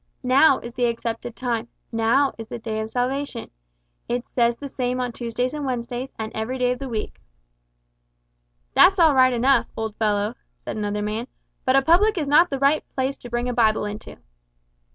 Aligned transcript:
`_Now_ 0.25 0.63
is 0.63 0.73
the 0.73 0.85
accepted 0.85 1.35
time, 1.35 1.67
now 1.91 2.33
is 2.39 2.47
the 2.47 2.57
day 2.57 2.79
of 2.79 2.89
salvation.' 2.89 3.51
It 4.09 4.27
says 4.27 4.55
the 4.55 4.67
same 4.67 4.99
on 4.99 5.11
Tuesdays 5.11 5.53
and 5.53 5.63
Wednesdays, 5.63 6.09
and 6.17 6.31
every 6.33 6.57
day 6.57 6.71
of 6.71 6.79
the 6.79 6.89
week." 6.89 7.21
"That's 8.73 8.97
all 8.97 9.13
right 9.13 9.31
enough, 9.31 9.67
old 9.77 9.95
fellow," 9.97 10.33
said 10.65 10.75
another 10.75 11.03
man, 11.03 11.27
"but 11.65 11.75
a 11.75 11.83
public 11.83 12.17
is 12.17 12.27
not 12.27 12.49
the 12.49 12.57
right 12.57 12.83
place 12.95 13.15
to 13.17 13.29
bring 13.29 13.47
a 13.47 13.53
Bible 13.53 13.85
into." 13.85 14.17